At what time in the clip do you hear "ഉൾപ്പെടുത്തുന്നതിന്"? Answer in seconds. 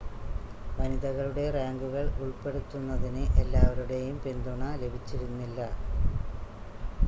2.23-3.23